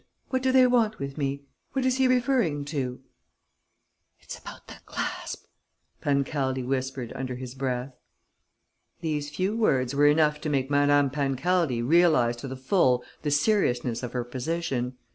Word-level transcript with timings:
What 0.31 0.41
do 0.41 0.51
they 0.51 0.65
want 0.65 0.97
with 0.97 1.15
me?... 1.15 1.43
What 1.73 1.85
is 1.85 1.97
he 1.97 2.07
referring 2.07 2.65
to?" 2.65 3.01
"It's 4.19 4.35
about 4.39 4.65
the 4.65 4.77
clasp!" 4.87 5.45
Pancaldi 6.01 6.63
whispered, 6.63 7.13
under 7.13 7.35
his 7.35 7.53
breath. 7.53 7.93
These 9.01 9.29
few 9.35 9.55
words 9.55 9.93
were 9.93 10.07
enough 10.07 10.41
to 10.41 10.49
make 10.49 10.71
Madame 10.71 11.11
Pancaldi 11.11 11.83
realize 11.83 12.35
to 12.37 12.47
the 12.47 12.57
full 12.57 13.03
the 13.21 13.29
seriousness 13.29 14.01
of 14.01 14.13
her 14.13 14.23
position. 14.23 14.97